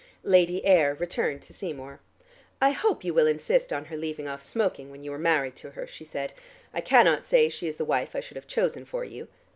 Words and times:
Lady 0.23 0.65
Ayr 0.65 0.95
returned 0.95 1.43
to 1.43 1.53
Seymour. 1.53 1.99
"I 2.59 2.71
hope 2.71 3.03
you 3.03 3.13
will 3.13 3.27
insist 3.27 3.71
on 3.71 3.85
her 3.85 3.95
leaving 3.97 4.27
off 4.27 4.41
smoking 4.41 4.89
when 4.89 5.03
you 5.03 5.13
are 5.13 5.19
married 5.19 5.55
to 5.57 5.69
her," 5.69 5.85
she 5.85 6.05
said. 6.05 6.33
"I 6.73 6.81
cannot 6.81 7.23
say 7.23 7.49
she 7.49 7.67
is 7.67 7.77
the 7.77 7.85
wife 7.85 8.15
I 8.15 8.19
should 8.19 8.33
have 8.37 8.47
chosen 8.47 8.83
for 8.83 9.03
you." 9.03 9.27